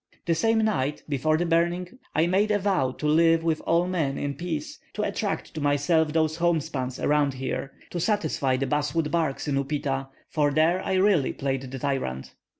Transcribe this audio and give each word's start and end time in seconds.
The 0.25 0.33
same 0.33 0.57
night, 0.65 1.03
before 1.07 1.37
the 1.37 1.45
burning 1.45 1.99
I 2.15 2.25
made 2.25 2.49
a 2.49 2.57
vow 2.57 2.89
to 2.93 3.05
live 3.05 3.43
with 3.43 3.61
all 3.67 3.85
men 3.87 4.17
in 4.17 4.33
peace, 4.33 4.79
to 4.95 5.03
attract 5.03 5.53
to 5.53 5.61
myself 5.61 6.11
these 6.11 6.37
homespuns 6.37 6.99
around 6.99 7.35
here, 7.35 7.71
to 7.91 7.99
satisfy 7.99 8.57
the 8.57 8.65
basswood 8.65 9.11
barks 9.11 9.47
in 9.47 9.57
Upita, 9.63 10.07
for 10.27 10.49
there 10.49 10.83
I 10.83 10.93
really 10.95 11.33
played 11.33 11.69
the 11.69 11.77
tyrant. 11.77 12.33